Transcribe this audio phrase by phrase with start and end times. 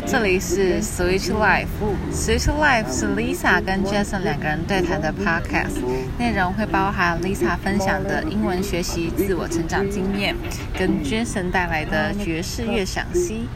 [0.00, 1.66] 这里是 Switch Life。
[2.12, 5.80] Switch Life 是 Lisa 跟 Jason 两个人对谈的 podcast，
[6.18, 10.34] 内容会包含 Lisa 分享的英文学习、自我成长经验，
[10.78, 13.48] 跟 Jason 带来的爵士乐赏析。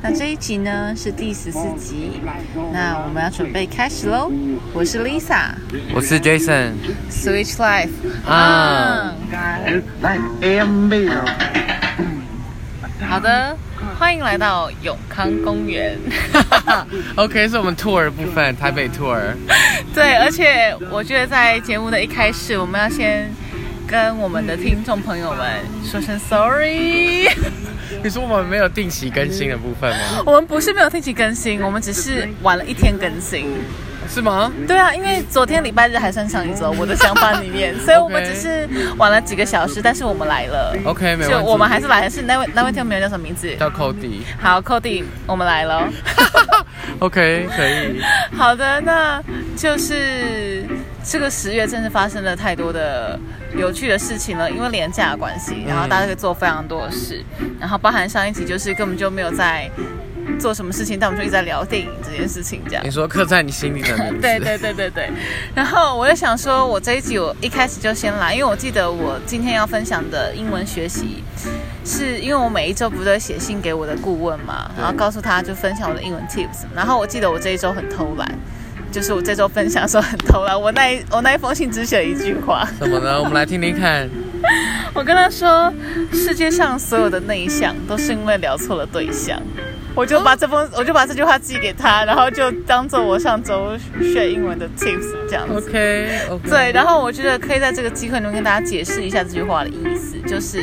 [0.00, 2.20] 那这一集呢是第十四集，
[2.72, 4.30] 那我们要准备开始喽。
[4.72, 5.50] 我是 Lisa，
[5.92, 6.74] 我是 Jason。
[7.10, 7.90] Switch Life
[8.24, 9.12] 啊
[10.00, 10.90] 来 AM
[13.00, 13.56] 好的，
[13.98, 15.98] 欢迎来到永康公园。
[17.16, 19.18] OK，是我们 tour 部分，台北 tour。
[19.92, 23.28] 对，而且我觉得在节目的一开始，我们要先
[23.88, 25.44] 跟我们的听众朋友们
[25.84, 27.28] 说声 sorry。
[28.04, 30.22] 你说我们没有定期更新的部分吗？
[30.24, 33.46] 我们不是没有定期更新，我们只是晚了一天更新。
[34.08, 34.52] 是吗？
[34.66, 40.74] 对啊，因为昨天礼拜日还算上一周，我的想法里面，所以我们只是 晚了几个小时，但是我们来了。
[40.84, 41.30] OK，没问题。
[41.30, 43.54] 就我们还是来的是那位那位听众朋友叫什么名字？
[43.56, 44.20] 叫 Cody。
[44.40, 45.88] 好，Cody，我们来了。
[47.00, 48.00] OK，可以。
[48.36, 49.22] 好的，那
[49.56, 50.64] 就是
[51.04, 53.18] 这个十月真是发生了太多的
[53.56, 57.22] 有趣的事情了，因为廉价的关系，然后大家可以做非常多的事，
[57.60, 59.70] 然后包含上一集就是根本就没有在
[60.38, 62.90] 做什么事情，但我们就一直在聊电影这件事情，这样你。
[62.90, 64.18] 说刻在你心里的名字。
[64.22, 65.10] 对对对对对，
[65.54, 71.22] 然后我就想说，我这一集我一开始就先来，因为我记得我今天要分享的英文学习，
[71.84, 78.28] 是因为我每一周不是会写信给我的顾问嘛，然后告诉他就分享我的英文 tips，然后我记得我这一周很偷懒，
[78.90, 83.18] 就是我这周分享的时候很偷懒，我那一我那一封信只写了一句话， 什么呢？
[83.18, 84.08] 我们来听听看。
[84.94, 85.72] 我跟他说，
[86.12, 89.40] 世界上所有的内向都是因为聊错了对象。
[89.98, 95.68] 我就把这封，我就把这句话寄给他，然后就当做我上周学英文的 tips 这样子。
[95.68, 96.20] OK。
[96.30, 96.48] OK。
[96.48, 100.62] 对，然后我觉得可以在这个机会中跟大家解释一下这句话的意思，就是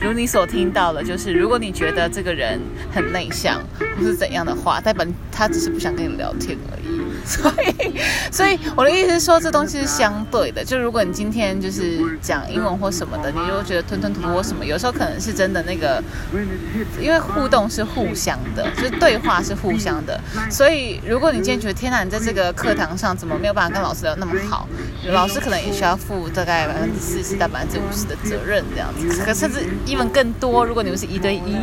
[0.00, 2.60] 如你所听到的，就是如果你觉得这个人
[2.92, 3.60] 很内向
[3.98, 6.89] 或是怎样的话，代表他只是不想跟你聊天而已。
[7.30, 10.64] 所以，所以我的意思是说，这东西是相对的。
[10.64, 16.02] 就如果你今天就是讲英文或什么的，你如果觉得吞吞吐吐或什么，有时候可能是真的那个，
[17.00, 20.20] 因为互动是互相的，就是对话是互相的。
[20.50, 24.68] 所以，如果你今天觉得天哪，你在这个课堂上怎么没有办法跟老师聊那么好，
[25.06, 30.64] 老师可能也需要负大概百分之四十到百分之五十的责任这样子，可甚至 even 更多。
[30.64, 31.56] 如果你们是一对一，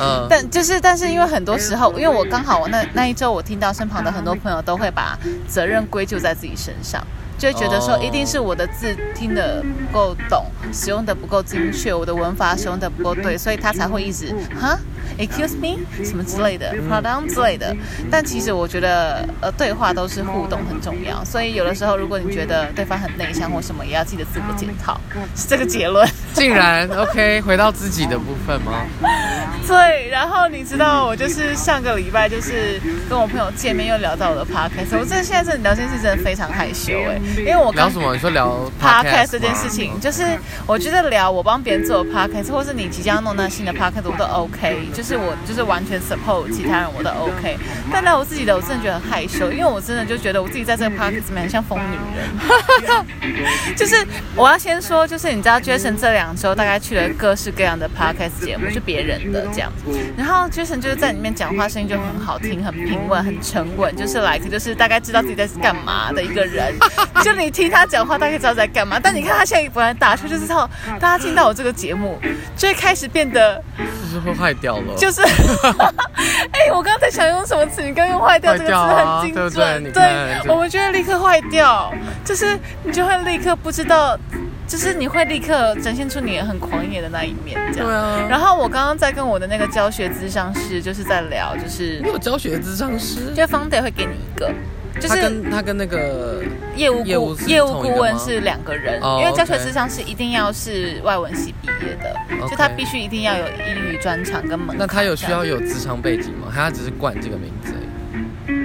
[0.00, 0.26] 嗯。
[0.28, 5.01] 但就是，但是因为很多时候，因为我刚好我那那一周，我听到身旁的很多朋友都会把
[5.48, 7.04] 责任归咎在自己身上，
[7.38, 8.00] 就会觉得说哦。
[8.02, 14.78] 一定是我的字听得不够懂，使用的不够精确，我的文法使用的不够对，所以他才会一直哈。
[15.18, 17.26] Excuse me，什么之类的，pardon？
[17.28, 17.76] 之类的，
[18.10, 24.98] 但其实我觉得，呃，对话都是互动很重要，所以有的时候，如果你觉得对方很内向或什么，也要记得自我检讨，
[25.36, 26.08] 是这个结论。
[26.34, 28.84] 竟然 OK，回到自己的部分吗？
[29.66, 34.98] 对，然后你知道，我就是上个礼拜就是跟我朋友见面，又聊到我的 podcast。
[34.98, 38.12] 我真的现在真的聊这件事真的非常害羞哎，因为我刚聊什么？
[38.12, 40.24] 你说聊 podcast 这件事情，就是
[40.66, 47.56] 我觉得聊我帮别人做 podcast，或是你即将弄那新的 podcast，我都 OK，就是我就是完全 support 其他人我都 OK，
[47.92, 53.06] 但聊我自己的，我真的觉得很害羞，因为我真的就觉得我自己在这个 podcast 里面很像疯女人。
[53.76, 54.04] 就是
[54.34, 59.72] 我要先说，就是你知道 Jason 这两周大概去了各式各样的 podcast 节目，就别人的这样，
[60.16, 66.74] 然后 Jason 就是在里面讲话声音就很好听，很平稳，很沉稳，就是 like 就是大概知道自己在干嘛的一个人。
[67.24, 69.00] 就你听他讲话，大概知道在干嘛。
[69.02, 70.68] 但你看他现在本来打出就是到
[71.00, 72.18] 大家听到我这个节目，
[72.56, 74.94] 就会开始变得就是会坏掉了。
[74.96, 75.22] 就是，
[76.52, 77.82] 哎、我刚才想用什么词？
[77.82, 81.92] 你刚用“坏掉”这个词很精对不对准，你看我们就会立刻坏掉，
[82.24, 84.18] 就是你就会立刻不知道，
[84.66, 87.86] 就是你会立刻展现出你很狂野的那一面，这样。
[87.86, 88.26] 对啊。
[88.28, 93.34] 然后我刚刚在跟我的那个教学咨商师，就是在聊，就是你有教学咨商师？
[93.34, 94.50] 就方 day 会给你一个，
[94.98, 96.42] 就他是跟他跟那个
[96.74, 104.78] 业务业务顾业务顾问是两个人，哦因为教学咨商是一定要是外文系毕业的就他必须一定要有英语专长跟门槛。
[104.78, 106.50] 那他有需要有职场背景吗？
[106.54, 107.88] 他只是冠这个名字而已？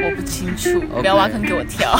[0.03, 1.97] 我不清楚不要挖坑给我跳，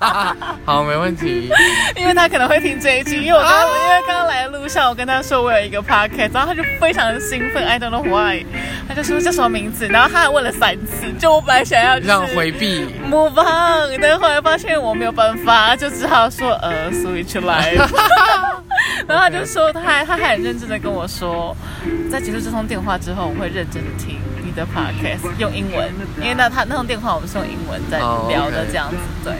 [0.64, 1.50] 好，没问题。
[1.96, 8.44] 因为他可能会听这一句，因为我刚、因为刚刚来的路上，我跟他说我有一个 podcast，然后他就非常的兴奋，I don't know why，
[8.88, 12.86] 他就说叫什么名字，然后他还问了三次，就我本来想要让回避。
[13.10, 17.74] move on，但后来发现我没有办法，就只好说呃 switch 来。
[19.06, 21.56] 然后他就说，他还他还很认真的跟我说，
[22.10, 24.25] 在结束这通电话之后，我会认真的听你
[24.56, 25.88] 的 podcast，用英文，
[26.20, 29.34] 因为那他那通电话我们是用英文在哦聊的这样子，对。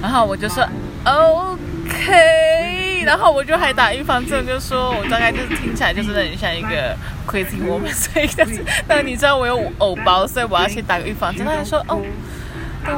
[0.00, 0.66] 然后我就说
[1.04, 6.96] OK，然后我就还打预防针，就说我大概就是听起来就是很像一个
[7.26, 11.44] crazy woman，所以但是但你知道我有偶包，所以我要去打个预防针。
[11.44, 12.00] 他就说哦。
[12.00, 12.08] 跟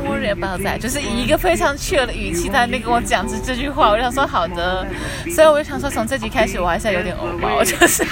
[0.06, 4.86] 我忍抱在，就是以一个非常 chill 的语气在那边跟我讲这这句话，我想说好的，
[5.34, 8.04] 所以我就想说从这集开始我还是有点欧包，就是。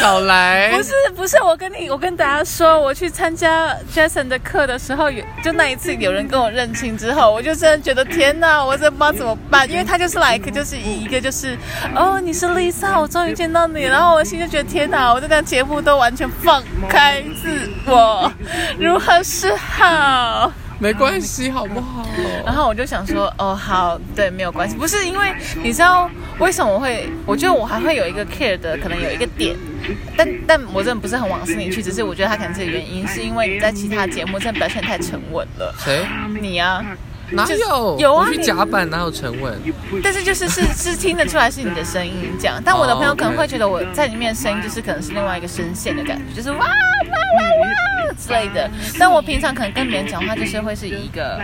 [0.00, 11.56] 少来， 不是不是，我跟你我跟大家说，我去参加 Jason 的课的时候，有就那一次有人跟我认亲之后，我就真的觉得天哪，我真的不知道怎么办，因为他就是 like 就是以一个就是
[11.94, 18.30] 哦你是 Lisa，我终于见到你，然后我心就觉得天哪，我这档节目都完全放开自我，
[18.78, 20.52] 如何是好？
[20.78, 22.06] 没关系，好不好？
[22.44, 24.76] 然后我就想说，哦，好，对，没有关系。
[24.76, 25.32] 不是因为
[25.62, 27.08] 你知道为什么我会？
[27.24, 29.56] 我觉得我还会有一个 care 的，可能有一个点，
[30.16, 31.82] 但但我真的不是很往心里去。
[31.82, 35.74] 只是我觉得他可能这个原因，是因为你在其他节目真的表现太沉稳了。
[35.78, 36.06] 谁？
[36.40, 36.84] 你啊？
[37.30, 37.98] 哪有？
[37.98, 39.58] 有啊，去甲板哪有沉稳？
[40.00, 42.62] 但是就是是是听得出来是你的声音这样。
[42.64, 47.85] 但我的朋友可能会觉得我在里面的声音就是可能是另外一个声线的感觉，就是哇哇哇哇
[48.16, 48.70] 之类的。
[48.98, 51.40] 但我平常可能跟别人讲话就是会是一个。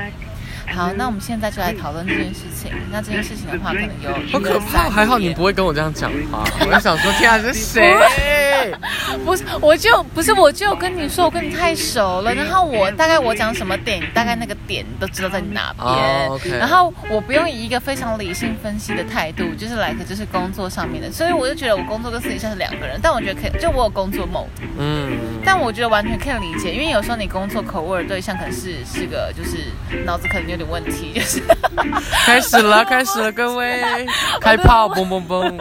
[0.65, 2.73] 好，那我们现在就来讨论这件事情。
[2.91, 4.89] 那这件事情的话，可能有好可怕。
[4.89, 6.45] 还好你不会跟我这样讲话。
[6.61, 8.73] 我就想说，天啊，这是谁？
[9.25, 12.33] 不是，我就不是，我就跟你说，我跟你太熟了。
[12.33, 16.59] 然后我大概我讲什么点，大概那个点都知道在哪边。
[16.59, 21.11] 然后我不用以一个非常理性分析的态度，就是来个就是工作上面的。
[21.11, 22.99] 所以我就觉得我工作跟私底下是两个人。
[23.03, 24.47] 但我觉得可以，就我有工作 mode。
[24.79, 25.19] 嗯。
[25.45, 29.59] 但我觉得完全可以理解，因为有时候你工作口味的对象可能是是个就是
[30.05, 30.63] 脑子可能有点。
[30.73, 31.43] 问题就是
[32.25, 33.83] 开始了，开始了，各位
[34.41, 35.53] 开炮，嘣嘣嘣！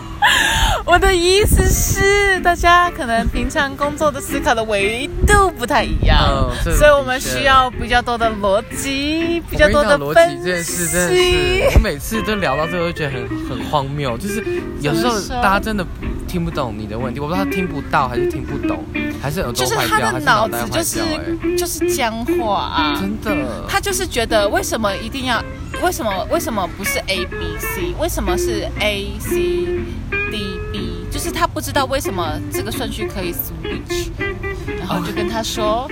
[0.86, 10.38] 我的意思是，大家可能平常工作的思考的维度不太一样，所以我们需要比较多的逻辑，比较多的逻辑。
[10.38, 14.16] 这件事真的是，我每次都聊到这个，都觉得很很荒谬。
[14.16, 14.42] 就是
[14.80, 15.84] 有时候大家真的
[16.26, 18.82] 听不懂你的问题，我不知道他听不到还是听不懂。
[19.20, 22.96] 还是耳朵坏掉，还是脑子就是就是僵化啊！
[23.00, 25.42] 真的，他就是觉得为什么一定要，
[25.82, 29.30] 为什么为什么不是 A B C，为什么是 A C
[30.30, 31.06] D B？
[31.10, 34.08] 就是他不知道为什么这个顺序可以 switch。
[34.78, 35.88] 然后就跟他说，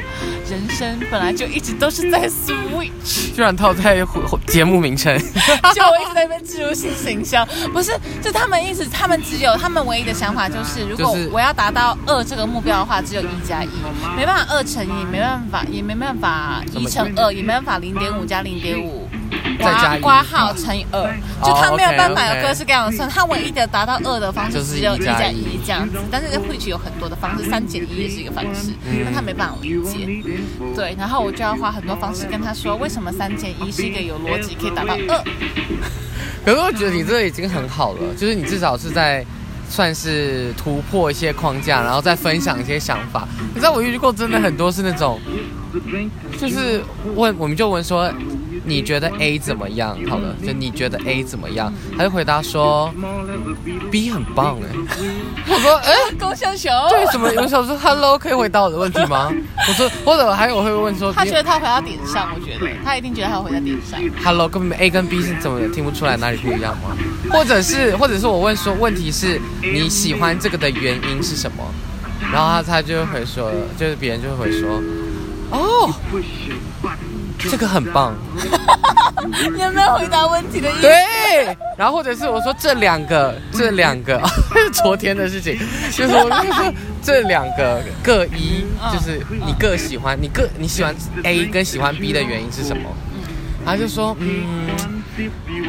[0.51, 4.05] 人生本来就一直都是在 switch，居然套在
[4.47, 5.17] 节目名称，
[5.75, 7.93] 就我一直在那边植入新形象，不是，
[8.23, 13.69] 就他们一直，他们只有他们唯一的想法就是，如果我要达到二这个目标的话，只有一加一，
[14.17, 19.06] 没办法二乘一，没办法，也没办法一乘二，也没办法零点五加零点五。
[19.59, 21.03] 加挂号乘以二，
[21.43, 28.73] 就他没有办法有各式各样的算，他唯一的达到二的方式只有一加一这样子，但是在会取有很多的方式，三减一也是一个方式，
[29.05, 30.23] 但他没办法理解。
[30.75, 35.25] 对，然后我就要花很多方式跟他说，为什么三减一是一个有逻辑可以达到二。
[36.45, 39.25] 可是我觉得你这已经很好了，就是你至少是在
[39.69, 43.27] 算是突破一些框架，然后再分享一些想法。
[43.55, 45.19] 你知道我遇过真的很多是那种，
[46.39, 46.83] 就是
[47.15, 48.13] 问我们就问说。
[48.67, 49.97] 你觉得 A 怎么样？
[50.09, 51.73] 好了，就你觉得 A 怎么样？
[51.97, 52.93] 他就回答说
[53.91, 54.67] B 很棒哎。
[55.49, 56.71] 我说 哎，高小熊。
[56.89, 57.33] 对，什么？
[57.33, 59.33] 有时候说 Hello，可以回答我的问题吗？
[59.69, 64.01] 我说或者还有会问说，他觉得他回到点上，我觉得他一定觉得他回到点上。
[64.25, 66.97] Hello，根本 A 跟 B 是怎么听不出来哪里不一样吗？
[67.31, 71.65] 或者是或者是我问说，问题是你喜欢这个的原因是什么？
[72.33, 74.83] 然后他他就会说，就是别人就会回说，
[75.53, 75.95] 哦。
[77.51, 78.15] 这个很棒，
[79.55, 80.83] 你 有没有回答问题的意思？
[80.83, 84.21] 对，然后或者是我说这两个，这两个
[84.73, 85.59] 昨天的事情，
[85.93, 86.73] 就是我跟你说
[87.03, 92.83] 这两个各一，就是你各喜欢，你各你喜欢 A 跟喜欢 B 的原因是什么？
[93.65, 94.69] 他就说，嗯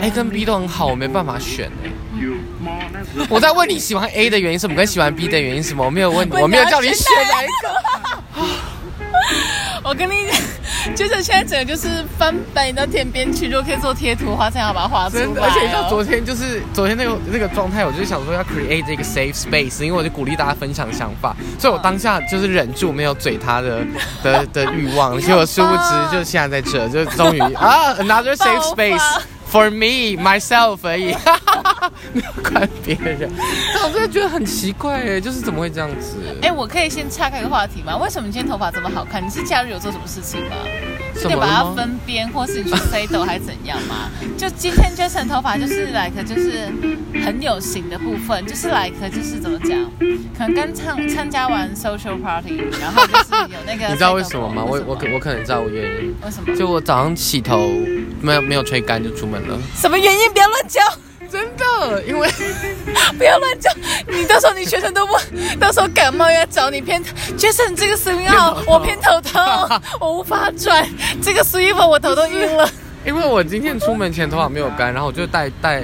[0.01, 1.89] ，A 跟 B 都很好，我没办法选哎。
[3.29, 5.83] 我在问你喜欢 A 的原因什么，跟喜欢 B 的原因什么？
[5.83, 7.53] 我没有问，我没有叫你选哪一个。
[9.87, 10.35] 我跟你讲，
[10.95, 15.23] 就是现在整个就是翻白到天边去，如果可以做贴图的话，这样要把它画出来。
[15.41, 23.79] 而且像昨天，就是昨天那个那个状态，我就想说要 create 这个 safe space，因为我就鼓励大家分享想法，所以我当下就是忍住没有嘴他的
[24.21, 29.21] 的的欲望，结果殊不知就现在在这，就终于啊 another safe space。
[29.49, 31.15] For me myself 而已，
[32.13, 33.29] 没有怪别人。
[33.73, 36.17] 但我真的觉得很奇怪哎，就是怎么会这样子？
[36.41, 37.97] 哎，我可以先岔开个话题吗？
[37.97, 39.23] 为什么你今天头发这么好看？
[39.25, 40.55] 你是假日有做什么事情吗？
[41.15, 44.09] 是把它分边，或是你去 fade 还是怎样吗？
[44.37, 46.67] 就今天 Jason 头发就是 like 就是
[47.25, 49.71] 很有型的部分，就是 like 就是怎么讲？
[50.37, 53.87] 可能刚参参加完 social party，然后就是有那个。
[53.89, 54.63] 你知道为什么吗？
[54.63, 56.15] 我我我可能知道我原因。
[56.23, 56.55] 为什么？
[56.55, 57.67] 就我早上洗头
[58.21, 59.57] 没有没有吹干就出门了。
[59.75, 60.31] 什么原因？
[60.31, 60.85] 不要乱讲。
[61.29, 62.27] 真的，因为
[63.17, 63.69] 不要乱叫，
[64.07, 65.13] 你到时候你全程都不，
[65.59, 67.03] 到时候感冒要找你偏
[67.37, 69.41] ，Jason 这个 swing 号我偏头痛，
[69.99, 70.87] 我无法转，
[71.21, 72.69] 这个 swing 我头都晕了。
[73.05, 75.83] 因为我今天出门前头发没有干，然后我就戴戴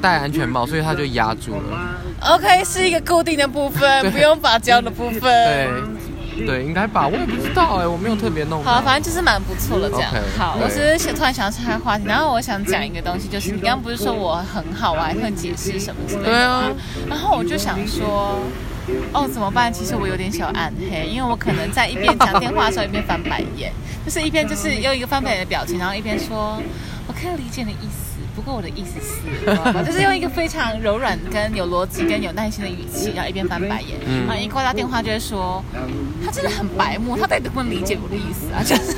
[0.00, 2.00] 戴安全帽，所以它就压住了。
[2.20, 5.20] OK，是一个固定的部分，不用发胶的部分。
[5.20, 5.68] 对，
[6.46, 8.62] 对，应该吧，我也不知道哎，我没有特别弄。
[8.64, 10.12] 好，反正就是蛮不错的这样。
[10.36, 16.70] 好，我只是想突然想要岔开话题，然后我想讲一个东西，就是你刚刚不是说我很好，我还会解释什么之类的对啊，
[17.08, 18.38] 然后我就想说，
[19.12, 19.72] 哦，怎么办？
[19.72, 23.72] 其实我有点小暗黑，因为我可能在一边讲电话的时候一边翻白眼，
[24.04, 26.60] 就是一边就是用一个翻白眼的表情，然后一边说，
[27.06, 28.03] 我可以理解你的意思，不
[28.44, 29.24] 过我的意思是，
[29.84, 35.64] 就是用一个非常柔软、跟有逻辑、跟有耐心的语气，然后一边翻白眼，嗯然后一挂掉电话就会说，
[36.24, 38.62] 他真的很白目，他到底能不能理解我的意思啊？
[38.62, 38.94] 就是。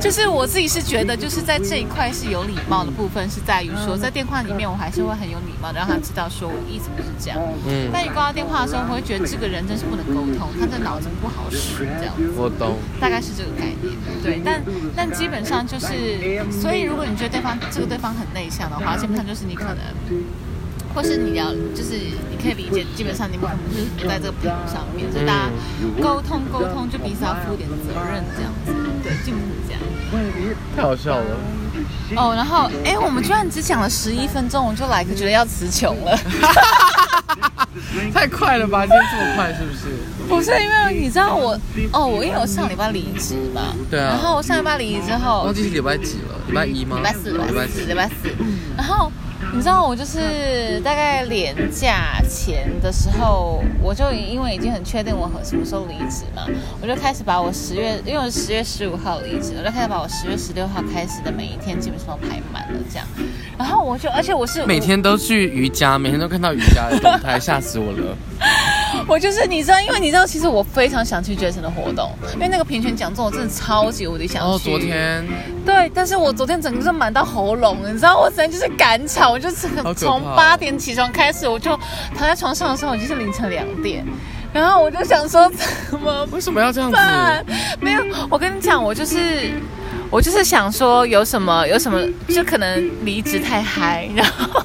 [0.00, 7.38] 就是我自己是觉得，就是在这一块是有礼貌的部分，是在于说，在电话里面我还是会很有礼貌的让他知道说我的意思不是这样。
[7.66, 12.76] 嗯，但你挂到电话的时候，我会觉得这个人真是不能沟通，他的脑子不好使，这样子，我懂。
[13.00, 13.94] 大概是这个概念。
[14.22, 14.62] 对，但
[14.96, 15.88] 但基本上就是，
[16.50, 19.78] 所以如果你觉得对方这个对方很内向的话，基本上就是你可能。
[20.94, 21.98] 或是你要，就是
[22.30, 25.50] 你可以理解，基本上你们可能就是不在这个频率上面，所以大家
[26.00, 28.70] 沟通沟通，就彼此要负点责任这样子，
[29.04, 29.80] 对，基本是这样。
[30.74, 31.36] 太好笑了。
[32.16, 36.18] 哦，然后哎，我们居然只讲了十一分钟，我就来个觉得要词穷了。
[38.14, 38.86] 太快了吧？
[38.86, 39.80] 今天这么快是不是？
[40.26, 41.58] 不是因为你知道我
[41.92, 46.34] 哦，我因为我上礼拜离职嘛，对啊然后我上礼拜离职之后忘，记是礼拜几了？
[46.48, 46.96] 礼拜一吗？
[46.96, 47.80] 礼拜四，礼拜四。
[47.84, 48.14] 礼拜四，
[48.76, 49.12] 然后。
[49.54, 56.44] 你知道我就是大概年假前的时候，我就因为已经很确定我什么时候离职嘛，
[56.82, 63.06] 我就开始把我十月，因为我十月十五号离职，我就开始把我十月十六号开始的每一天基本上都排满了这样。
[63.56, 68.16] 然后我就，而且我是每天都去瑜伽，每天都看到瑜伽的动态， 吓死我了。
[69.06, 74.38] 我就是你知道，因为你知道，其实我非常想去 Jason 的活动，因为那个评选讲座我真的超级无敌想去。
[74.38, 75.24] 然后哦昨天
[75.64, 81.78] 对，但是我昨天整个是满到喉咙，你知道，我真的就是赶场，我就是从八点起床开始，我就
[82.16, 84.04] 躺在床上的时候已经是凌晨两点，
[84.52, 85.50] 然后我就想说
[85.90, 86.96] 怎么为什么要这样子？
[86.96, 87.44] 办？
[87.80, 89.52] 没有，我跟你讲，我就是。
[90.10, 94.62] 我就是想说，有什么有什么，就可能离职太嗨，然后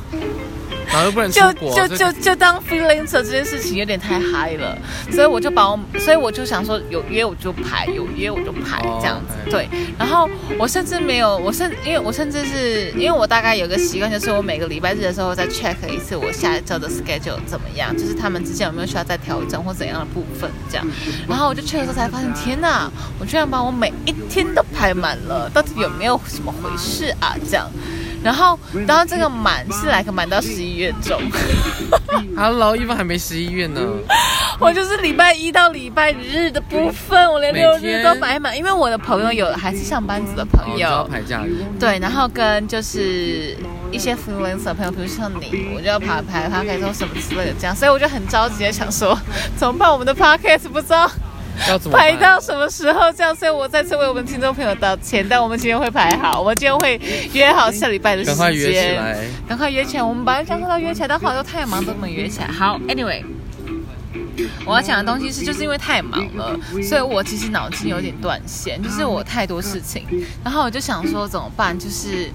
[0.92, 4.78] 然后又不能出就国，就就就就当 freelancer 这件事情有点太嗨了，
[5.12, 9.50] 所以我就把我，所以我就想说有约我就排，有约我就排哦这样子。
[9.52, 20.88] 对，然后我甚至没有，我甚因为我甚至是因为我大概有个习惯，就是我每个礼拜日的时候再 check 一次我下一周的 schedule 怎么样，就是他们之间有没有需要再调整或怎样的部分这样。
[21.28, 27.36] 然后我就 check 的时候才发现，天哪，我居然把我每一天都排满了，到底有没有什么回事啊？
[27.48, 27.70] 这样。
[28.24, 31.20] 然后，然后这个满是来个满到十一月中。
[32.36, 33.82] Hello，一般还没十一月呢。
[34.60, 41.64] 我就是礼拜一到礼拜日的部分，我连六日都摆满，因为我的朋友有还是上班族的朋友，排假日。
[41.80, 43.56] 对，然后跟就是
[43.90, 49.18] 一些 freelancer 朋友，比如像你，我就要排排 podcast 或什么之类的这样，所以我就很着急的想说，
[49.56, 49.90] 怎么办？
[49.90, 51.10] 我们的 podcast 不知道
[51.68, 57.00] 要怎么排到什么时候这样，所以我再次为我们听众朋友道歉，但我们今天会排好，我们今天会
[57.34, 59.18] 约好下礼拜的时间，赶快约起来。
[59.48, 60.04] 赶快约起来。
[60.04, 62.48] 我们本来想说要约起来，但后来又太忙，都没约起来。
[62.48, 63.24] 好，anyway。
[64.66, 70.06] 我要讲的东西是，就是因为太忙了，所以我其实脑筋有点断线，就是我太多事情，
[70.44, 72.32] 然后我就想说怎么办，就是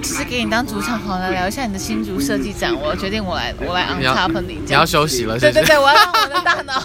[0.00, 2.74] 就是给你当主场好了，聊一下你的新竹设计展。
[2.74, 5.52] 我决定我来我来 on top 你你要休息了，是是？
[5.52, 6.82] 对对对，我要让我的大脑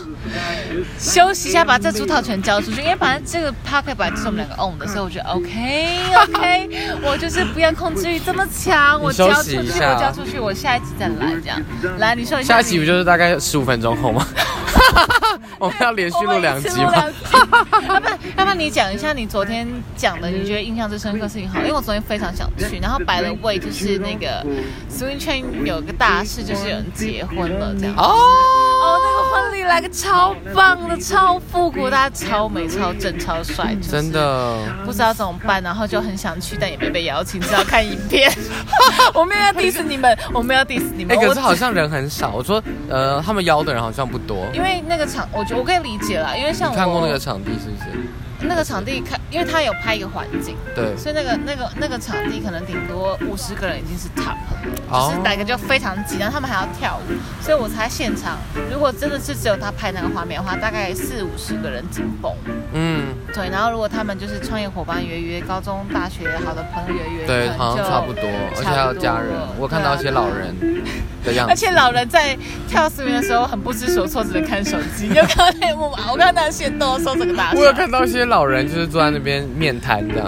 [1.00, 2.82] 休息一下，把这主套全交出去。
[2.82, 5.90] 因为反正这个 p a r k e t 本来就是我们两个 own 的，所以我觉得 OK
[6.24, 6.70] OK，
[7.04, 11.62] 我就是不要控制欲这么强，我交出去，我交出去，我下一集再来这样。
[11.98, 14.26] 来，你说一下，下一集不就是大概十五分钟后吗？
[15.60, 17.14] 我们要连续录两集吗要不然，
[18.38, 21.60] 要不然你讲一下你昨天讲的，你觉得印象最深刻的事情好？
[21.60, 24.46] 因为我昨天非常想去，然后摆了位，就是那个
[24.90, 27.96] Swing Train 有个大事，就是有人结婚了这样。
[27.98, 28.16] 哦，
[28.88, 34.58] 哦，那个婚礼来个超棒的、超复古，大家超美、超正、超帅，就是真的。
[34.86, 38.32] 不知道怎么办，然后就很想去，但也没被邀请，只好看影片。
[39.14, 41.18] 我没有要 diss 你们，我没有要 diss 你哎、们。
[41.18, 42.32] 我可是好像人很少。
[42.34, 44.46] 我说，呃，他们邀的人好像不多。
[44.54, 48.08] 因为那个场，我觉得我可以理解啦，因为像我看过那个场地是不是？
[48.42, 54.36] 那个场地看，因为他有拍一个环境，对，所以那个那个那个场地可能顶多五十个人已经是 top
[54.90, 58.38] 就是哪个就非常挤，然后他们还要跳舞，所以我猜现场
[58.72, 62.32] 如果真的是只有他拍那个画面的话，大概四五十个人紧绷。
[62.74, 68.24] 嗯，对，然后如果他们就是创业伙伴约约，高中、大学好的朋友约约，对，好像就差不多，
[68.56, 70.56] 而且还有家人我看到一些老人
[71.28, 71.52] 的样子。
[71.52, 72.36] 而且老人在
[72.68, 75.08] 跳 swing 的时候很不知所措，只能看手机。
[75.08, 75.98] 你有看到那幕吗？
[76.12, 77.60] 我看到那些动的时候，整个大笑。
[77.60, 80.28] 我有看到一些老人就是坐在那边面瘫这样，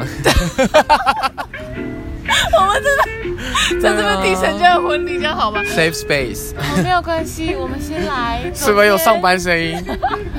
[2.60, 8.42] 我们真的在这边提成这样的婚礼，这样好吗？Safe space，哦，没有关系，我们先来。
[8.54, 9.76] 是不是有上班声音？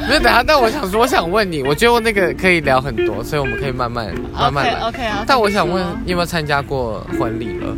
[0.08, 4.88] 没有，等下，但我想说，我想问你，我觉得那个可以聊很多，所以我们可以慢慢慢慢 OK 来。
[4.88, 5.24] OK 啊。
[5.26, 7.76] 但我想问，你有没有参加过婚礼了？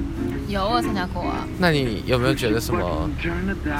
[0.53, 3.09] 有我参加过啊，那你有没有觉得什么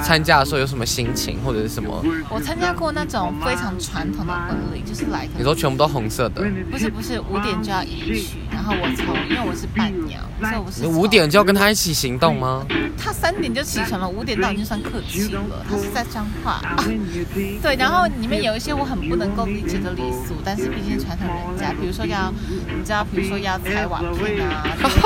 [0.03, 2.03] 参加的时候有什么心情，或者是什么？
[2.29, 12.65] 我参加过那种非常传统的婚礼，就是来你说全部都红色的，不是不是五点就要迎娶，然后我从因为我是伴娘，所以我是你从五点就要跟他一起行动吗？
[12.97, 15.41] 他三点就起床了，五点到已经算客气了。
[15.69, 16.77] 他是在彰化、啊，
[17.61, 17.75] 对。
[17.75, 24.63] 然后里面有一些我很不能够理解的礼俗，但是毕竟传统人家，比如说要，你知道，比如说要踩瓦片啊，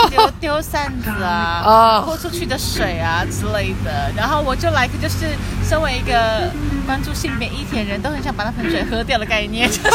[0.09, 4.11] 丢丢扇子啊，啊泼出去的水啊之类的。
[4.15, 5.35] 然后我就来个就是
[5.67, 6.49] 身为一个
[6.85, 9.91] 关注性别议题的人，都很想把那盆水喝掉的概念，就 是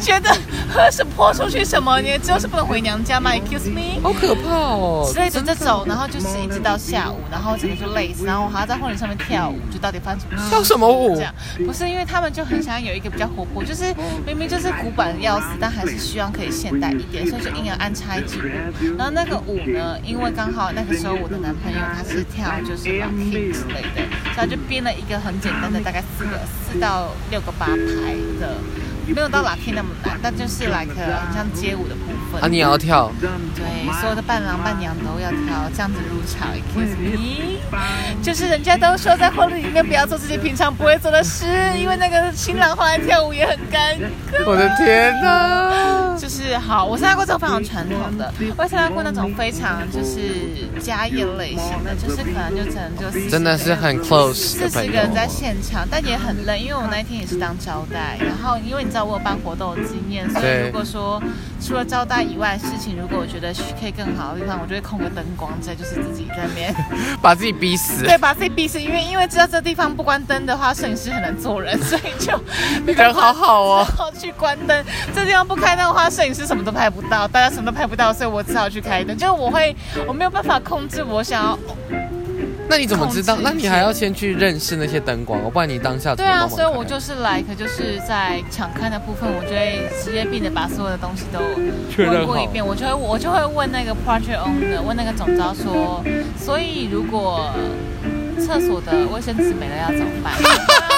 [0.00, 0.34] 觉得
[0.72, 4.00] 喝是泼出去什么，你就是不能回娘家吗？Excuse me。
[4.02, 5.10] 好可怕哦！
[5.12, 10.48] 之类的这种，然后就是一直到下午，然后整个就累死，然后我还要在婚礼上面跳舞，就到底发生什么事？
[10.48, 11.22] 跳什么舞这？
[11.22, 11.34] 样
[11.66, 13.94] 不是因为他们就很想要有一个比较活泼，就是
[14.26, 18.96] 明明就是古板的要死，但还是希望可以现代一点，所以就硬要安插一支舞。
[18.96, 24.02] 然后那个舞呢，因为刚好那个时候我的男朋友他是跳就是 locking 之类的，
[24.48, 28.56] 就编了一个很简单的，大概四个四到六个八拍的。
[29.08, 32.25] 没有到 locking 那么难，但就是 like 很像街舞的部分。
[32.40, 33.10] 啊，你也要跳？
[33.20, 36.48] 对，所有的伴郎伴娘都要跳，这样子入场。
[36.56, 37.58] Excuse me，
[38.22, 41.46] 就是人家都说在婚礼里面不要做自己平常不会做的事，
[41.78, 43.96] 因为那个新郎后来跳舞也很尴
[44.32, 44.44] 尬。
[44.46, 46.16] 我的天哪！
[46.16, 61.22] 就是好，我参加过这种非常传统的，我也参加过那种非常就是家宴类型的，就是可能就只能就40真的是很 close 四十个人在现场，但也很累，因为我那一天也是当招待，然后因为你知道我有办活动的经验，所以如果说
[61.60, 66.74] 除了招待以外，事情如果我觉得可以更好的地方，我就会控个灯光，这就是自己在那边
[67.22, 68.04] 把自己逼死。
[68.04, 72.38] 对把自己逼死，因为因为知道这地方不关灯的话，摄影师很难做人，所以就
[72.92, 73.86] 人好好哦。
[74.18, 74.84] 去关灯。
[75.14, 79.16] 这地方不开灯的话，摄影师什么都拍不到，大家什么都拍不到，所以我只好去开灯。
[79.16, 81.58] 就是我会，我没有办法控制我想要
[82.68, 83.36] 那你怎么知道？
[83.42, 91.38] 那你还要先去认识那些灯光，不然你当下怎对啊，所以我就是 like 就是在抢看的部分，我就会职业病的把所有的东西都
[91.90, 96.02] 确认过一遍，我就会我就会问那个 project owner，问那个总招说，
[96.38, 97.50] 所以如果
[98.36, 100.32] 厕所的卫生纸没了要怎么办？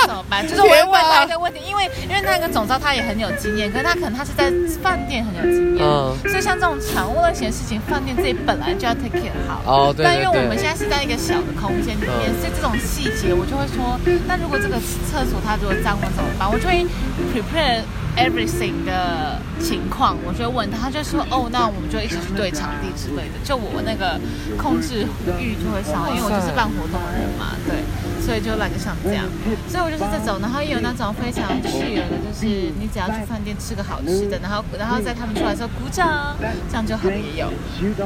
[0.00, 0.46] 要怎么办？
[0.46, 4.50] 就是我会问他一个问题，因为因为那个总招他也很有经验，可是他可能他是在
[4.82, 9.62] 饭店很有经验，嗯所以像这种常务类型的事情，饭店自己本来就要 take care 好。
[9.66, 14.76] 哦，对对但因为我们对现在是在一个小的空间里面，嗯所以这种细节我就会说，那如果这个
[15.10, 16.48] 厕所它如果脏了怎么办？
[16.50, 16.84] 我就会
[17.32, 17.82] prepare
[18.18, 23.38] everything 的情况，我就问他，他就说哦，那我们就一起去对场地之类的。
[23.44, 24.18] 就我那个
[24.58, 25.06] 控制
[25.38, 27.78] 欲就会上来，因为我就是办活动的人嘛，对，
[28.20, 29.24] 所以就懒得像这样。
[29.68, 36.36] 所以我就是这种，然后也有那种非常 chill 的，就是你只要去饭店吃个好吃的，然后然后在他们出来的时候鼓掌，
[36.68, 37.46] 这样就好的也有。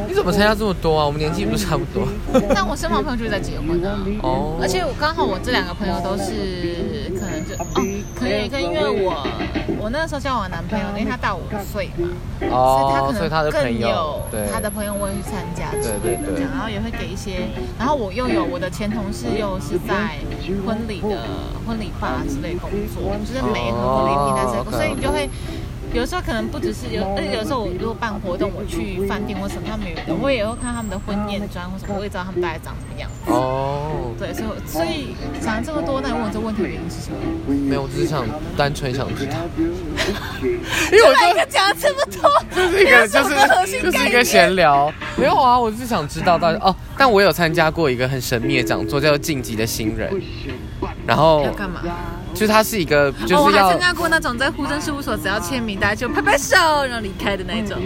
[0.07, 1.07] 你怎么参加这么多啊？
[1.07, 2.07] 我们年纪不是差不多
[2.55, 3.99] 但我身旁朋友就是在结婚啊。
[4.23, 4.59] 哦。
[4.61, 6.92] 而且我刚好我这两个朋友都是
[7.57, 7.67] 就哦，
[8.15, 9.27] 可以可以，因为我
[9.79, 12.09] 我那个时候交往男朋友，因为他大我五岁嘛，
[12.41, 20.19] 所以他哦，可所以他可能更有，对他的朋友我也去参加之类的，然后也会给一些，然后我又有我的前同事又是在
[20.67, 21.29] 婚礼的
[21.67, 25.29] 婚礼吧之类工作，就是每和婚礼平台之类的工作，哦所以你就会。
[25.93, 33.31] 有时候可能不只是有，而且有时候我如果办活动，我去饭店或什么，他们有，我也会看他们的婚宴装或什么，我也知道他们大概长什么样子。
[33.31, 37.17] 哦，对，所以所以讲了这么多，那你问我这个问题的原因是什么？
[37.47, 38.25] 没有，我只是想
[38.57, 39.37] 单纯想知道，
[40.41, 42.31] 因为我就哪一个讲了这么多？
[42.57, 43.35] 就是一个就是
[43.83, 50.11] 就是一个闲聊，没有啊，我是想知道到底哦，但我有参加过一个很神秘的讲座，叫做《晋级的新人》，
[51.07, 51.83] 然后要干嘛？
[52.43, 57.79] 就是它是一个哦，就是要我还参加过那种在户政事务所，只要签名，大家就拍拍手，然后离开的那一种。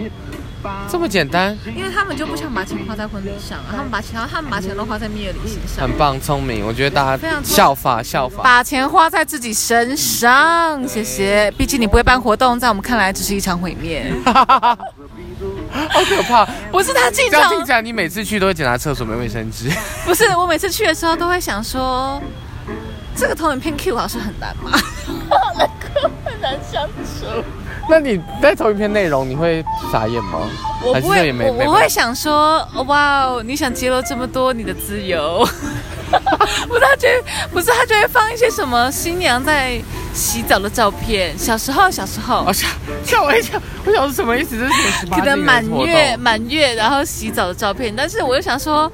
[0.89, 5.95] 这么简单，因为他们就不想把钱花在婚礼上，他们把钱他们把钱都花在蜜月旅行上很。
[5.95, 8.41] 棒，聪明，我觉得大家非常效法效法。
[8.41, 11.51] 把钱花在自己身上，谢谢。
[11.51, 14.11] 毕竟你不会办活动，在我们看来只是一场毁灭。
[14.25, 16.43] 好可怕！
[16.71, 19.69] 不是他进场这样听起来，你每次去都会检查厕所没卫生纸。
[20.03, 22.19] 不是，我每次去的时候都会想说，
[23.15, 24.71] 这个投影片 Q 老师很难吗？
[25.57, 27.43] 那个很难相处。
[27.89, 30.41] 那你在投影片内容，你会傻眼吗？
[30.83, 35.47] 我不会，我我会想说，哇哦，你想揭露这么多你的自由？
[36.67, 39.81] 不是他就会，不是他就会放一些什么新娘在
[40.13, 42.67] 洗澡的照片，小时候小时候哦，吓
[43.03, 43.59] 吓我一跳！
[43.85, 44.57] 我想说什么意思？
[44.57, 48.91] 这是什么十八可能满月满月，然后洗澡的照片，但是我又想说。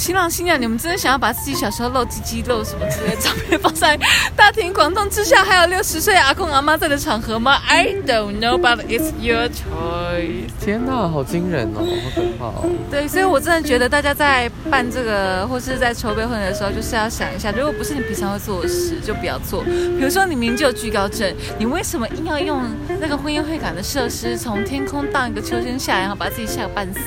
[0.00, 3.98] 新郎新娘，你们真的想要把自己小时候露鸡鸡、露什么之类的照片放在
[4.34, 10.48] 大庭广众之下，还有六十岁阿公阿妈在的场合吗？I don't know, but it's your choice。
[10.58, 12.70] 天哪，好惊人哦，好可怕哦！
[12.90, 19.62] 对，所以我真的觉得大家在办这个或是在筹备婚礼的时候，就是要想一下，如果不是你平常会做的事，就不要做。
[19.64, 22.62] 比如说你明明就有惧高症，你为什么硬要用
[22.98, 27.00] 那个婚宴会馆的设施从天空荡一个秋千下来，然后把自己吓个半死？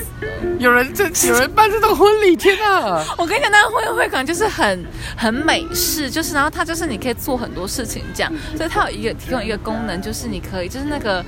[0.60, 2.83] 有人这有人办这种婚礼，天哪！
[3.18, 4.84] 我跟你讲，那个婚宴会馆就是很
[5.16, 11.24] 很美式，就是然后它就是你可以做很多事情这样，所以它有一个提供一个功能，就是你可以就是那个。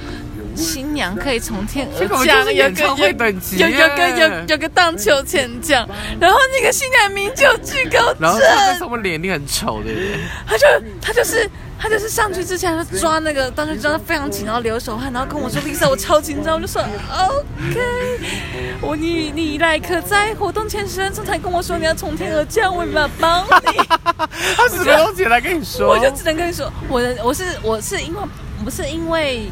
[0.56, 2.82] 新娘可以从天而降， 就是有个
[3.58, 5.86] 有有个有有个荡秋千这样，
[6.18, 10.66] 然后那个新娘名就巨高然后他在症，上面脸一定很丑的耶，他就
[11.02, 11.46] 他就是
[11.78, 17.80] 他就是上去之前他抓那个当时抓的非常紧，然后流手汗，然后跟我说 Lisa 我超紧张，我就说 OK，
[18.80, 23.14] 我你你来可在活动前十分钟才跟我说你要从天而降，我没办法
[23.48, 23.78] 帮你。
[24.56, 25.88] 他什么东西来跟你说？
[25.88, 28.20] 我就只能跟你说，我的我是我是因为
[28.64, 29.50] 不是因为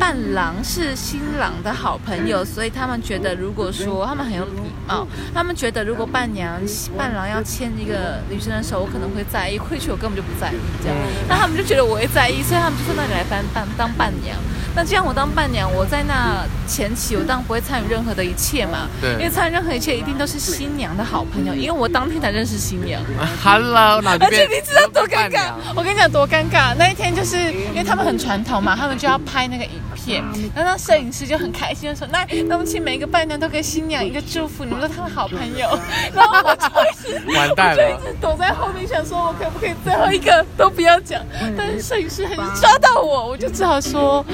[0.00, 4.52] 伴郎是新郎的好朋友，所以他们觉得如果说他们很有礼
[4.88, 6.58] 貌，他们觉得如果伴娘
[6.96, 10.96] 伴郎要牵一个女生的手，我可能会在意，回去我根本就不在意这样，
[11.28, 14.34] 那他们就觉得我会在意，所以他们就说那你来当伴当伴娘。
[14.74, 23.02] 那既然我当伴娘，我在那前期我当然不会参与任何的一切嘛，对因为参与任何一切一定都是新娘的好朋友，因为我当天才认识新娘。
[23.42, 25.52] Hello，哪而且你知道多尴尬？
[25.74, 26.74] 我跟你讲多尴尬。
[26.78, 30.22] 那一天就是因为他们很传统嘛，他们就要拍那个影片，
[30.54, 35.68] 然后那摄影师就很开心的说：“那那我们请每一个伴娘都给新娘一个祝福，你们都是他的好朋友。
[36.14, 41.22] ”然后我就一直完蛋了我就一直躲在后面想说，我可不可以最后一个都不要讲？
[41.56, 44.24] 但是摄影师还是抓到我，我就只好说。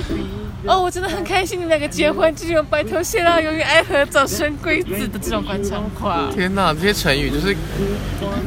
[0.67, 6.29] 哦，我真的很开心，你们两个结婚，这种白头偕老、永远爱河、早生贵子的这种官场话。
[6.35, 7.57] 天哪，这些成语就是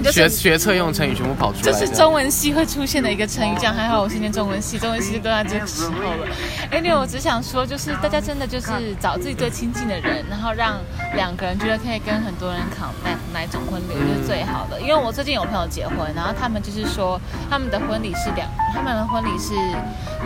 [0.04, 6.28] 就是学学测用成语全部跑出来，这是中文系会出现的一个成语，这样还好我是念中文系，中文系就都在这个时候了。
[6.72, 10.78] Anyway，我只想说，就是大家真的就是找自己最亲近的人，然后让
[11.16, 14.80] 两个人觉得可以跟很多人考那哪一种婚礼，我觉得是最好的。
[14.82, 19.54] 因为我最近有朋友结婚，然后他们就是说他们的婚礼是两，他们的婚礼是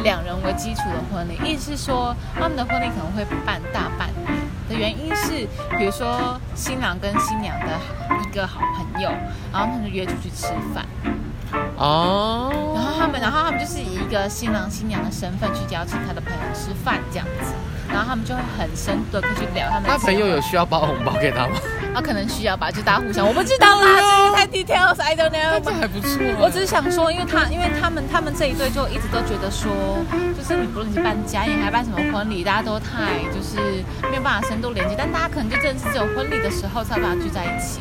[0.04, 4.44] 两人为基础的婚礼，意思是说他们的婚礼可能会办大半年。
[4.70, 5.46] 的原因是，
[5.78, 7.78] 比如说新郎跟新娘的
[8.24, 9.10] 一个好朋友，
[9.52, 10.86] 然后他们就约出去吃饭，
[11.76, 12.50] 哦。
[12.74, 17.54] 然后他们，然后他们就是以一个新郎新娘的身份去邀请他的朋友吃饭这样子，
[17.94, 21.54] 然后他们就会很深度的可以去聊他们的他朋友有需要包红包给他吗？
[21.94, 25.74] 啊，可能需要吧，就大家互相，我不知道啦，这个太 details，I don't know。
[25.80, 26.18] 还不错。
[26.42, 29.72] 我只是想说，因为他，因为他们，他们这一对就一直都觉得说，
[30.36, 33.62] 就是你不论是办家宴还办什么婚礼，大家都太就是
[34.10, 37.80] 没有办法深度连接，但大家可能就真的是只有婚礼的时候才把它聚在一起。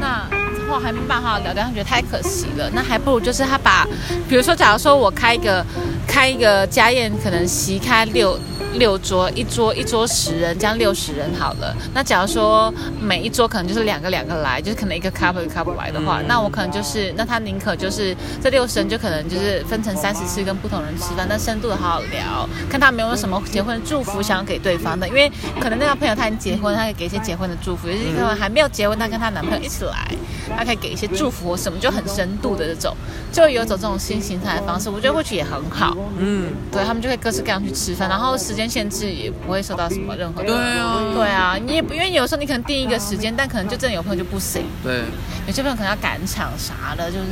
[0.00, 0.26] 那
[0.56, 2.70] 之后还没办法好好聊但，他觉得太可惜了。
[2.72, 3.86] 那还不如就是他把，
[4.26, 5.64] 比如说，假如说我开一个
[6.06, 8.38] 开一个家宴，可能席开六
[8.74, 11.74] 六桌，一桌一桌十人，这样六十人好了。
[11.92, 30.14] 那假如说每一桌可能就是两个两个来，就是可能一个 couple 一个 couple 来的话，那我可能就是，那他宁可就是这六十人就可能就是分成三十次跟不同人吃饭，但深度的好好聊，看他有没有什么结婚的祝福想要给对方的，因为可能那个朋友他已经结婚，他可以给一些结婚的祝福；，有些可能还没有结婚，他跟她男朋友一起来，
[30.56, 32.96] 他可以给一些祝福或什么，就很深度的这种，
[33.32, 35.96] 就有走这种新形态的方式，我觉得或许也很好。
[36.18, 40.48] 嗯，对他们就会各式各样去吃饭，然后时间限制也不会受到什么任何的。
[40.48, 45.02] 对啊对啊，你也不因为有时候你可能定一个时间，但可能就真的有朋友就不行，对，
[45.46, 47.24] 有些朋友可能要赶场啥的，就是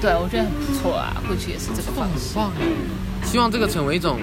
[0.00, 2.34] 对我觉得很不错啊，过去也是这个方式。
[2.34, 2.52] 棒。
[3.24, 4.18] 希望这个成为一种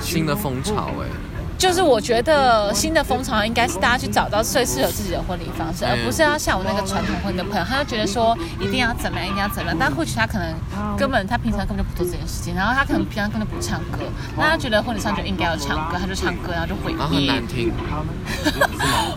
[0.00, 1.08] 新的风潮，哎，
[1.58, 9.76] 就是我觉得新的风潮应该是大家去找到最适合自己的婚礼方式，而不是要像我那个传统婚礼的朋友，他就觉得说一定要怎么样，一定要怎么样。
[9.78, 10.54] 但或许他可能
[10.96, 14.00] 根本他平常根本就不做这件事情，然后他可能平常根本不唱歌，
[14.36, 17.24] 那他觉得婚礼上就应该要唱歌，他就唱歌，然后就回然后很。
[17.26, 17.72] 难听。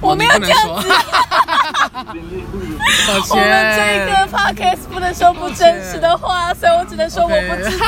[0.01, 0.87] 我没有这样子，
[3.07, 4.05] 抱我们这。
[4.07, 7.85] 个 podcast 不能说不真实的话，所以我只能说我不知道。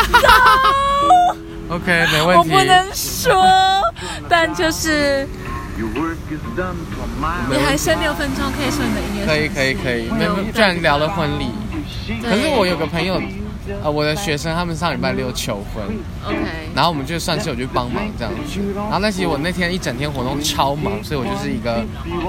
[1.69, 2.49] OK，没问题。
[2.51, 3.33] 我不能说，
[4.29, 5.27] 但就是
[7.49, 9.25] 你还剩六分钟，可以说你的音乐。
[9.25, 11.47] 可以可以可以，没有，居然聊了婚礼。
[12.21, 13.21] 可是我有个朋友，
[13.83, 15.83] 呃，我的学生他们上礼拜六求婚
[16.25, 16.37] ，OK，
[16.75, 18.59] 然后我们就算是有去帮忙这样子。
[18.75, 21.85] 然后那其实我那天一整天活动超忙，所以我就是一个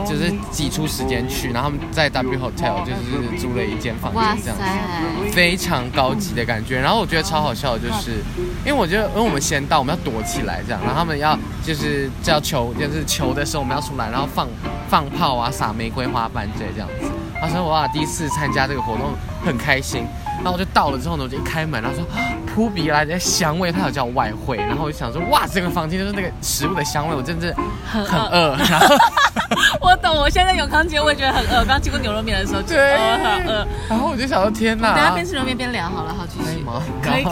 [0.07, 5.33] 就是挤出时间去，然后他们在 W Hotel 就是租了一间房间这样子。
[5.33, 6.81] 非常高级的感觉。
[6.81, 8.23] 然后我觉得超好笑的，就是
[8.65, 14.49] 因为我觉得，因为我们先到，我们要躲起来这样，然后他们要就是叫求，就是求的时候我们要出来，然后放
[14.89, 17.11] 放炮啊，撒玫瑰花瓣之类这样子。
[17.41, 19.13] 他说哇，第一次参加这个活动
[19.45, 20.05] 很开心。
[20.43, 22.21] 然后我就到了之后呢，我就一开门，然后说啊
[22.55, 28.57] 扑鼻来的香味，它有叫外汇，然后我就想说哇，整个房间就是那个食物的香味，我真的是很饿。
[28.69, 28.97] 然后
[29.81, 30.11] 我懂。
[30.21, 33.67] 我现在永康街我也觉得很饿，刚经过牛肉面的时候就对饿很饿。
[33.89, 36.45] 然后我就想说天哪，等下边吃牛肉面边聊好了，好继续。
[36.45, 36.83] 可以吗？
[37.01, 37.25] 可以，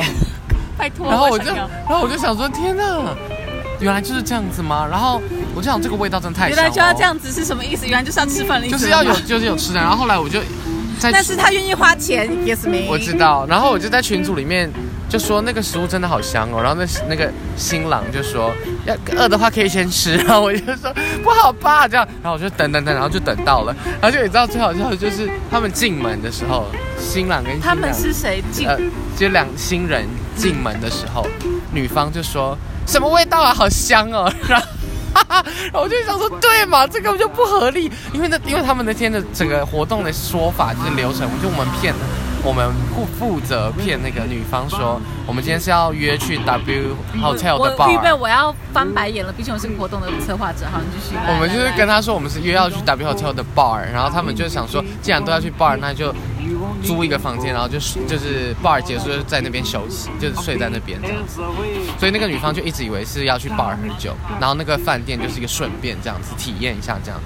[0.79, 1.11] 拜托。
[1.11, 3.15] 然后我就，然后我就想说，天哪，
[3.81, 4.87] 原来就是这样子吗？
[4.89, 5.21] 然后
[5.55, 6.63] 我就想，这个味道真的太香了。
[6.63, 7.85] 原来就要这，样子是什么意思？
[7.87, 8.79] 原来就是要吃饭的意思。
[8.79, 9.13] 就是要有，。
[9.21, 9.81] 就是有吃的。
[9.81, 10.41] 然后后来我就
[10.99, 12.87] 在，但是他愿意花钱，yes me。
[12.89, 13.13] 我知。
[13.19, 14.71] 道，然后我就在群组里面
[15.09, 16.63] 就说那个食物真的好香哦。
[16.63, 18.53] 然后那那个新郎就说
[18.87, 28.69] 要饿的话可以先吃，然后我就说不好吧这样，然后我就等等等，然后就等到了，然后就你知道最好笑的就是他们进门的时候，新郎跟新他们娘是谁进？
[28.69, 28.79] 呃，
[29.17, 30.07] 就两新人
[30.37, 31.27] 进门的时候，
[31.73, 32.57] 女方就说
[32.87, 34.67] 什么味道啊，好香哦，然后。
[35.73, 42.01] 然后我就想说，对嘛，这根本就不合理，因为那因为他们那天的整个活动的说法就是流程，就我们骗的，
[42.45, 50.67] 我们负负责骗那个女方说，我们今天是要约去 W Hotel 的我预备 bar，我要翻白眼了，毕竟我是活动的策划者。
[50.71, 51.17] 好，你继续。
[51.17, 56.15] 来我们就是跟他说我们是约要去 W Hotel 的 bar，然后他们就想说，既然都要去 bar，那就
[56.83, 61.41] 租一个房间，然后就是就是 bar 结束就在那边休息，就是睡在那边这样子。
[61.99, 67.21] 所以那个女方就一直以为是要去 bar 喝酒，然后那个饭店就是一个顺便这样子体验一下这样。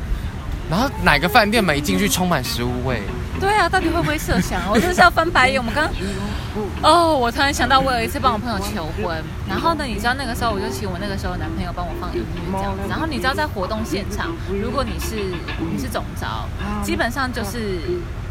[0.71, 3.03] 然后哪个饭店门一进去充满食物味？
[3.43, 4.63] 对啊，到底会不会设想？
[4.71, 5.61] 我真的是要翻白眼。
[5.61, 5.91] 我们刚
[6.81, 9.17] 哦，我突然想到，我有一次帮我朋友求婚，
[9.49, 14.31] 然后呢，你知道那个时候我就请我那个时候男朋友帮我放音乐这样子，然后你知道在活动现场，
[14.63, 15.17] 如果你是
[15.59, 16.47] 你是总招，
[16.85, 17.81] 基本上就是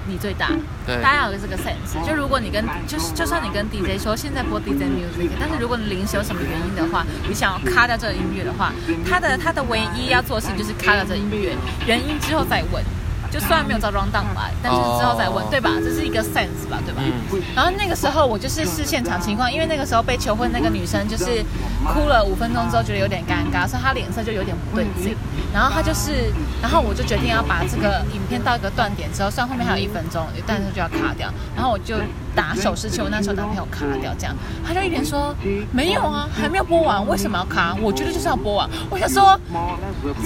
[0.07, 0.49] 你最大，
[1.03, 1.99] 大家有这个 sense。
[2.07, 8.71] 就如果你跟就是就算你跟 DJ 说现在播 DJ music，但是如果你临时有什么原因的话，你想要卡掉这个音乐的话，
[9.09, 12.83] 他的他的唯一要做的事情就是卡掉这个音乐，原因之后再问。
[13.31, 15.71] 就虽然没有着装档吧，但是之后再问，哦对吧？
[15.81, 17.01] 这是一个 sense 吧，对吧？
[17.01, 21.43] 嗯，然后那个时候我就是视现场情况，因为那个时候被求婚那个女生就是
[21.87, 25.15] 哭了五分钟之后觉得有点尴尬，所以她脸色就有点不对劲。
[25.53, 31.31] 然后她就是，然后我就决定要把这个影片到一个断点之后，虽然后面还有一分钟，但是就要卡掉。
[31.55, 31.97] 然后我就
[32.35, 35.35] 打手势求那时候男朋友卡掉，这样他就一脸说
[35.71, 37.75] 没有啊，还没有播完，为什么要卡？
[37.81, 38.69] 我觉得就是要播完。
[38.89, 39.39] 我想说，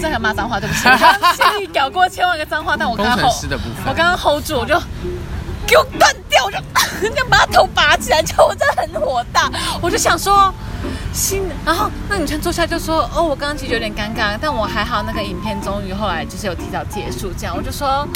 [0.00, 4.78] 这还骂脏话，对不起，我刚刚心里搞过千万个脏话，但我刚刚工程师的部分我刚刚 hold 住，我就
[5.66, 6.58] 给我断掉，我就
[7.08, 10.52] 就把他头拔起来，就我真的很火大，我就想说。
[11.12, 18.06] 新，然后那女生坐下就说：“哦，我刚刚其实有点尴尬，但我还好，那个影片终于后来就是有提早结束，这样我就说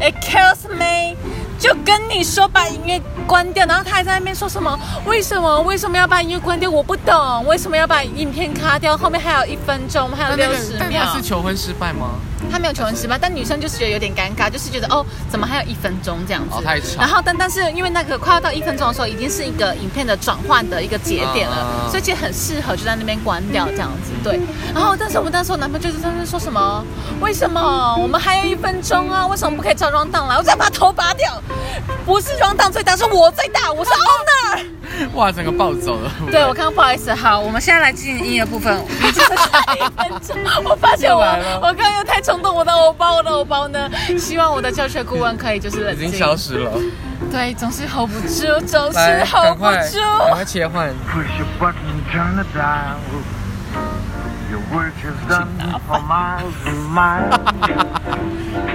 [0.00, 1.14] ，Excuse me，
[1.58, 4.78] 就跟你说把音乐关掉，然后他还在那边说什么？
[5.06, 6.70] 为什么为什么要把音乐关掉？
[6.70, 8.96] 我不懂，为什么要把影片卡掉？
[8.96, 11.16] 后面还有一分钟，还有六十秒但他。
[11.16, 12.10] 是求婚失败吗？
[12.50, 16.54] 他没有求婚失败，但女生就是觉得有点尴尬，就是觉得哦，怎么还有一分钟这样子？
[16.56, 24.12] 哦太长然后但但是因为那个快要到一分钟的时候，已经是一个影片的转换的一个节点了，啊所以其实很适合就在那边关掉这样子。
[24.22, 24.40] 对。
[24.72, 26.84] 然后但是我们那时候男朋友就是在那说什么？
[27.20, 29.26] 为什么我们还有一分钟啊？
[29.26, 30.36] 为什么不可以照 round down 来？
[30.36, 31.42] 我再把头拔掉。
[32.04, 34.64] 不是 round down 最大，是我最大，我是 owner。
[35.14, 36.10] 哇，整个暴走了。
[36.30, 40.36] 对，我刚刚不好意思，好，我们现在来进行音乐部分，已经剩下一分钟。
[40.64, 41.20] 我发现我
[41.60, 43.88] 我刚刚又太冲动，我的偶包，我的偶包呢？
[44.18, 46.18] 希望我的教学顾问可以就是冷静已经。
[46.18, 46.72] 消失了，
[47.30, 49.98] 对，总是 hold 不住，总是，hold 不赶快，赶住。
[50.32, 50.92] 快切换。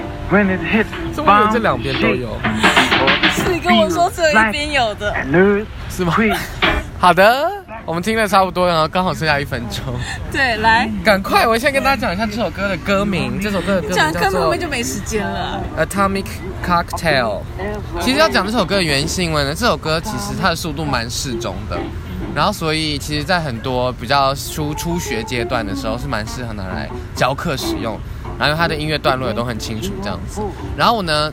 [0.34, 2.40] When it hits 怎么有这两边都有？
[3.36, 5.14] 是你跟我说只有一边有的。
[5.92, 6.16] 是吗
[6.98, 7.52] 好的，
[7.86, 9.94] 我们听的差不多，然后刚好剩下一分钟，
[10.32, 11.46] 对，来赶快！
[11.46, 13.40] 我先跟大家讲一下这首歌的歌名。
[13.40, 15.62] 这首歌的歌名叫做本就没时间了。
[15.78, 16.26] Atomic
[16.66, 17.42] Cocktail。
[18.02, 21.78] 其实要讲这首歌的原因，是因为呢，这首歌其实它的速度蛮适中的，
[22.34, 28.00] 然后所以其实在很多比较初初学阶段的时候是蛮适合拿来教课使用，
[28.40, 30.42] 然后他的音乐段落也都很清楚这样子。
[30.76, 31.32] 然后我呢，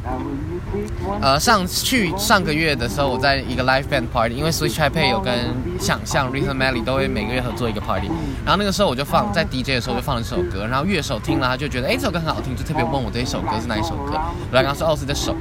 [1.20, 5.32] 呃，上去上个月的时候，我在一个 live band party，因为 Switch Taipei 有跟
[5.78, 8.08] 想象 Rhythm Mally 都会每个月合作一个 party，
[8.44, 14.12] 然后那个时候我就放在 DJ 的时候就放了这首歌，然后乐手听了他就觉得，哎，这首歌很好听，就特别问我这一首歌是哪一首歌，
[14.50, 15.34] 我来跟他说，哦，是这首。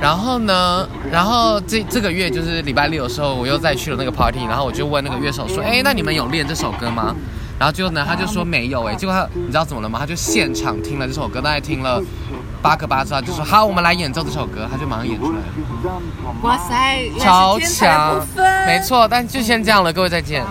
[0.00, 7.14] 然后呢，然后这这个月就是礼拜六的时候，我又再去了那个 party，然后我就问那个乐手说，哎，那你们有练这首歌吗？
[7.58, 9.98] 然后最后呢，他就说没有哎，结果他你知道怎么了吗？
[9.98, 12.02] 他就现场听了这首歌，大概听了
[12.60, 15.44] 八个八之后，就说好，我们来演奏这首歌，他就马上演出来了，
[16.42, 18.26] 哇塞，超强，
[18.66, 18.80] 没。
[18.80, 19.06] 错。
[19.08, 20.44] 但就先这样了，各位再见。